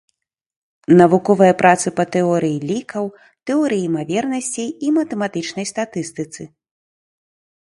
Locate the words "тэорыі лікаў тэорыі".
2.15-3.83